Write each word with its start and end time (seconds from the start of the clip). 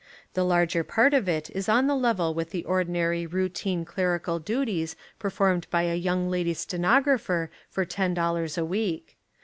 The 0.33 0.43
larger 0.43 0.83
part 0.83 1.13
of 1.13 1.29
it 1.29 1.51
is 1.51 1.69
on 1.69 1.87
a 1.87 1.95
level 1.95 2.33
with 2.33 2.49
the 2.49 2.65
ordinary 2.65 3.27
routine 3.27 3.85
clerical 3.85 4.39
duties 4.39 4.95
performed 5.19 5.67
by 5.69 5.83
a 5.83 5.93
young 5.95 6.27
lady 6.27 6.55
stenographer 6.55 7.51
for 7.69 7.85
ten 7.85 8.15
dollars 8.15 8.57
a 8.57 8.65
week. 8.65 9.17